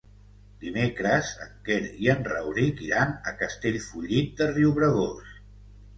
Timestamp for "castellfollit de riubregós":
3.43-5.41